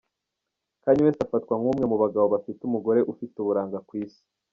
[0.83, 4.21] Kanye West afatwa nk’umwe mu bagabo bafite umugore ufite uburanga ku isi.